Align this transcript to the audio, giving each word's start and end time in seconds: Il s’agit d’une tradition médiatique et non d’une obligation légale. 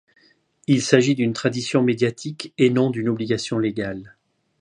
Il 0.65 0.81
s’agit 0.81 1.13
d’une 1.13 1.33
tradition 1.33 1.83
médiatique 1.83 2.55
et 2.57 2.71
non 2.71 2.89
d’une 2.89 3.07
obligation 3.07 3.59
légale. 3.59 4.15